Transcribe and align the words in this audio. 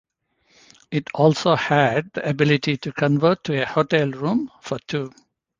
It 0.89 1.11
also 1.13 1.55
had 1.55 2.11
the 2.13 2.27
ability 2.27 2.75
to 2.77 2.91
convert 2.91 3.43
to 3.43 3.61
a 3.61 3.67
"hotel 3.67 4.09
room" 4.09 4.49
for 4.59 4.79
two. 4.87 5.11